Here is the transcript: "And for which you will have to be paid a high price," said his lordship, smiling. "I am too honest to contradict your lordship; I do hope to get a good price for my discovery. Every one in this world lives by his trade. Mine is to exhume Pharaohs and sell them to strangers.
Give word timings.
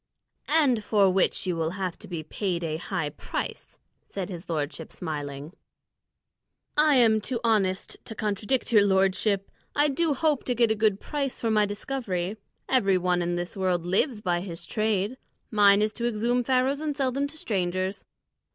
"And 0.49 0.83
for 0.83 1.11
which 1.11 1.45
you 1.45 1.55
will 1.55 1.69
have 1.77 1.95
to 1.99 2.07
be 2.07 2.23
paid 2.23 2.63
a 2.63 2.77
high 2.77 3.09
price," 3.11 3.77
said 4.03 4.29
his 4.29 4.49
lordship, 4.49 4.91
smiling. 4.91 5.53
"I 6.75 6.95
am 6.95 7.21
too 7.21 7.39
honest 7.43 7.97
to 8.05 8.15
contradict 8.15 8.71
your 8.71 8.83
lordship; 8.83 9.51
I 9.75 9.89
do 9.89 10.15
hope 10.15 10.43
to 10.45 10.55
get 10.55 10.71
a 10.71 10.75
good 10.75 10.99
price 10.99 11.39
for 11.39 11.51
my 11.51 11.67
discovery. 11.67 12.37
Every 12.67 12.97
one 12.97 13.21
in 13.21 13.35
this 13.35 13.55
world 13.55 13.85
lives 13.85 14.21
by 14.21 14.41
his 14.41 14.65
trade. 14.65 15.17
Mine 15.51 15.83
is 15.83 15.93
to 15.93 16.07
exhume 16.07 16.43
Pharaohs 16.43 16.79
and 16.79 16.97
sell 16.97 17.11
them 17.11 17.27
to 17.27 17.37
strangers. 17.37 18.03